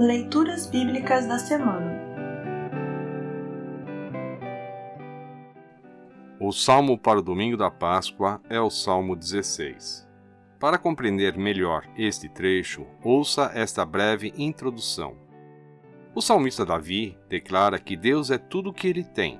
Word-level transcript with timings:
Leituras 0.00 0.66
Bíblicas 0.66 1.26
da 1.26 1.38
Semana 1.38 2.00
O 6.40 6.50
salmo 6.52 6.96
para 6.96 7.18
o 7.18 7.22
domingo 7.22 7.54
da 7.54 7.70
Páscoa 7.70 8.40
é 8.48 8.58
o 8.58 8.70
Salmo 8.70 9.14
16. 9.14 10.08
Para 10.58 10.78
compreender 10.78 11.36
melhor 11.36 11.86
este 11.98 12.30
trecho, 12.30 12.86
ouça 13.04 13.50
esta 13.54 13.84
breve 13.84 14.32
introdução. 14.38 15.18
O 16.14 16.22
salmista 16.22 16.64
Davi 16.64 17.18
declara 17.28 17.78
que 17.78 17.94
Deus 17.94 18.30
é 18.30 18.38
tudo 18.38 18.70
o 18.70 18.72
que 18.72 18.88
ele 18.88 19.04
tem. 19.04 19.38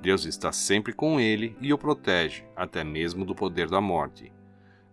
Deus 0.00 0.24
está 0.24 0.50
sempre 0.50 0.94
com 0.94 1.20
ele 1.20 1.54
e 1.60 1.74
o 1.74 1.78
protege, 1.78 2.46
até 2.56 2.82
mesmo 2.82 3.26
do 3.26 3.34
poder 3.34 3.68
da 3.68 3.82
morte. 3.82 4.32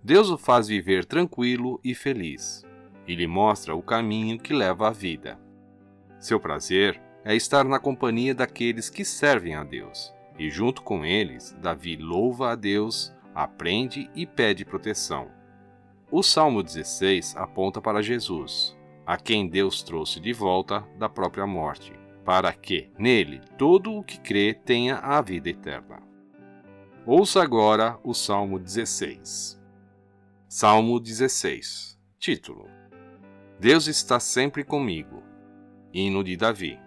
Deus 0.04 0.30
o 0.30 0.38
faz 0.38 0.68
viver 0.68 1.05
tranquilo 1.05 1.80
e 1.82 1.96
feliz 1.96 2.67
e 3.08 3.16
lhe 3.16 3.26
mostra 3.26 3.75
o 3.75 3.82
caminho 3.82 4.38
que 4.38 4.54
leva 4.54 4.89
à 4.89 4.92
vida. 4.92 5.39
Seu 6.20 6.39
prazer 6.39 7.02
é 7.24 7.36
estar 7.36 7.64
na 7.64 7.80
companhia 7.80 8.36
daqueles 8.36 8.89
que 8.89 9.06
servem 9.06 9.56
a 9.56 9.64
Deus, 9.64 10.14
e 10.38 10.50
junto 10.50 10.82
com 10.82 11.06
eles, 11.06 11.56
Davi 11.61 11.96
louva 11.96 12.52
a 12.52 12.56
Deus, 12.56 13.14
aprende 13.33 14.10
e 14.14 14.25
pede 14.25 14.66
proteção. 14.66 15.30
O 16.11 16.21
Salmo 16.21 16.61
16 16.61 17.36
aponta 17.38 17.82
para 17.82 18.02
Jesus, 18.02 18.78
a 19.06 19.18
quem 19.18 19.47
Deus 19.47 19.83
trouxe 19.83 20.19
de 20.19 20.33
volta 20.33 20.86
da 20.97 21.08
própria 21.08 21.46
morte, 21.46 21.94
para 22.25 22.52
que, 22.52 22.89
nele, 22.97 23.42
todo 23.58 23.94
o 23.94 24.04
que 24.04 24.19
crê 24.19 24.54
tenha 24.54 24.97
a 24.97 25.21
vida 25.21 25.50
eterna. 25.50 26.02
Ouça 27.05 27.42
agora 27.42 27.97
o 28.04 28.14
Salmo 28.14 28.60
16. 28.60 29.58
Salmo 30.50 31.00
16 31.00 31.97
Título 32.19 32.67
Deus 33.59 33.88
está 33.88 34.20
sempre 34.20 34.64
comigo. 34.64 35.23
Hino 35.91 36.23
de 36.23 36.38
Davi. 36.38 36.80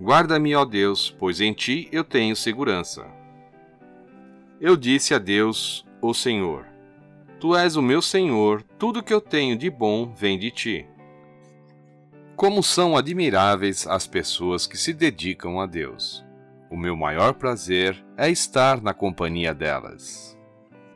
Guarda-me, 0.00 0.54
ó 0.54 0.64
Deus, 0.64 1.10
pois 1.18 1.40
em 1.40 1.52
ti 1.52 1.88
eu 1.90 2.04
tenho 2.04 2.36
segurança. 2.36 3.04
Eu 4.60 4.76
disse 4.76 5.14
a 5.14 5.18
Deus, 5.18 5.84
o 6.00 6.14
Senhor: 6.14 6.64
Tu 7.40 7.56
és 7.56 7.74
o 7.74 7.82
meu 7.82 8.00
Senhor, 8.00 8.62
tudo 8.78 9.02
que 9.02 9.12
eu 9.12 9.20
tenho 9.20 9.58
de 9.58 9.68
bom 9.68 10.14
vem 10.14 10.38
de 10.38 10.52
ti. 10.52 10.86
Como 12.36 12.62
são 12.62 12.96
admiráveis 12.96 13.84
as 13.86 14.06
pessoas 14.06 14.68
que 14.68 14.78
se 14.78 14.92
dedicam 14.92 15.60
a 15.60 15.66
Deus. 15.66 16.24
O 16.70 16.76
meu 16.76 16.94
maior 16.94 17.34
prazer 17.34 18.00
é 18.16 18.30
estar 18.30 18.80
na 18.80 18.94
companhia 18.94 19.52
delas. 19.52 20.38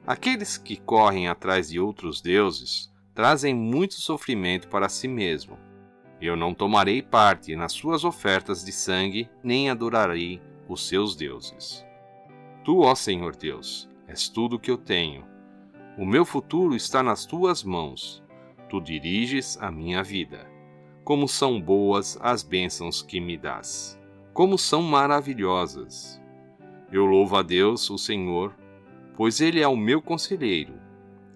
Aqueles 0.07 0.57
que 0.57 0.77
correm 0.77 1.27
atrás 1.27 1.71
de 1.71 1.81
outros 1.81 2.21
deuses 2.21 2.94
trazem 3.15 3.55
muito 3.55 3.95
sofrimento 3.95 4.69
para 4.69 4.89
si 4.89 5.07
mesmo. 5.07 5.59
Eu 6.21 6.37
não 6.37 6.53
tomarei 6.53 7.01
parte 7.01 7.55
nas 7.55 7.73
suas 7.73 8.05
ofertas 8.05 8.65
de 8.65 8.73
sangue, 8.73 9.29
nem 9.43 9.71
adorarei 9.71 10.43
os 10.69 10.89
seus 10.89 11.15
deuses. 11.15 11.85
Tu, 12.65 12.81
ó 12.81 12.95
Senhor 12.95 13.37
Deus, 13.37 13.89
és 14.09 14.29
tudo 14.29 14.57
o 14.57 14.59
que 14.59 14.71
eu 14.71 14.79
tenho. 14.79 15.25
O 15.97 16.05
meu 16.05 16.25
futuro 16.25 16.75
está 16.75 17.03
nas 17.03 17.25
tuas 17.25 17.63
mãos. 17.63 18.23
Tu 18.69 18.81
diriges 18.81 19.57
a 19.61 19.71
minha 19.71 20.03
vida. 20.03 20.51
Como 21.05 21.29
são 21.29 21.61
boas 21.61 22.19
as 22.21 22.43
bênçãos 22.43 23.03
que 23.03 23.21
me 23.21 23.37
dás. 23.37 24.01
Como 24.33 24.59
são 24.59 24.83
maravilhosas. 24.83 26.21
Eu 26.91 27.05
louvo 27.05 27.37
a 27.37 27.43
Deus, 27.43 27.89
o 27.91 27.99
Senhor, 27.99 28.57
pois 29.17 29.41
Ele 29.41 29.61
é 29.61 29.69
o 29.69 29.77
meu 29.77 30.01
conselheiro, 30.01 30.75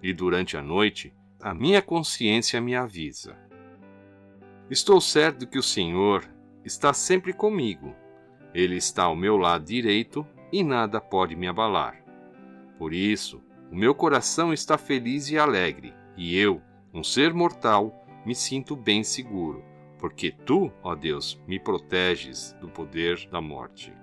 e 0.01 0.13
durante 0.13 0.57
a 0.57 0.61
noite 0.61 1.13
a 1.41 1.53
minha 1.53 1.81
consciência 1.81 2.59
me 2.59 2.75
avisa. 2.75 3.37
Estou 4.69 4.99
certo 4.99 5.47
que 5.47 5.57
o 5.57 5.63
Senhor 5.63 6.29
está 6.65 6.91
sempre 6.93 7.31
comigo. 7.31 7.95
Ele 8.53 8.75
está 8.75 9.03
ao 9.03 9.15
meu 9.15 9.37
lado 9.37 9.63
direito 9.63 10.27
e 10.51 10.63
nada 10.63 10.99
pode 10.99 11.37
me 11.37 11.47
abalar. 11.47 12.03
Por 12.77 12.93
isso, 12.93 13.41
o 13.71 13.75
meu 13.75 13.95
coração 13.95 14.51
está 14.51 14.77
feliz 14.77 15.29
e 15.29 15.37
alegre, 15.37 15.93
e 16.17 16.37
eu, 16.37 16.61
um 16.93 17.03
ser 17.03 17.33
mortal, 17.33 18.05
me 18.25 18.35
sinto 18.35 18.75
bem 18.75 19.03
seguro, 19.03 19.63
porque 19.97 20.31
tu, 20.31 20.71
ó 20.83 20.93
Deus, 20.93 21.41
me 21.47 21.59
proteges 21.59 22.53
do 22.59 22.67
poder 22.67 23.29
da 23.31 23.39
morte. 23.39 23.93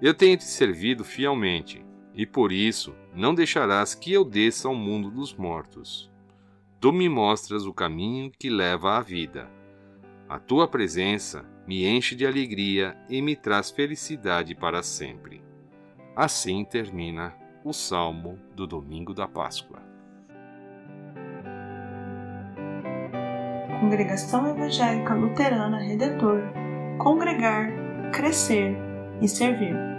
Eu 0.00 0.14
tenho 0.14 0.38
te 0.38 0.44
servido 0.44 1.04
fielmente, 1.04 1.84
e 2.14 2.24
por 2.24 2.50
isso 2.50 2.94
não 3.14 3.34
deixarás 3.34 3.94
que 3.94 4.12
eu 4.12 4.24
desça 4.24 4.68
ao 4.68 4.74
mundo 4.74 5.10
dos 5.10 5.34
mortos. 5.34 6.11
Tu 6.82 6.92
me 6.92 7.08
mostras 7.08 7.64
o 7.64 7.72
caminho 7.72 8.28
que 8.36 8.50
leva 8.50 8.96
à 8.98 9.00
vida. 9.00 9.48
A 10.28 10.40
tua 10.40 10.66
presença 10.66 11.44
me 11.64 11.86
enche 11.86 12.16
de 12.16 12.26
alegria 12.26 12.96
e 13.08 13.22
me 13.22 13.36
traz 13.36 13.70
felicidade 13.70 14.52
para 14.52 14.82
sempre. 14.82 15.44
Assim 16.16 16.64
termina 16.64 17.36
o 17.64 17.72
Salmo 17.72 18.36
do 18.56 18.66
Domingo 18.66 19.14
da 19.14 19.28
Páscoa. 19.28 19.80
Congregação 23.78 24.48
Evangélica 24.48 25.14
Luterana 25.14 25.78
Redentor 25.78 26.40
Congregar, 26.98 27.70
Crescer 28.12 28.76
e 29.20 29.28
Servir. 29.28 29.91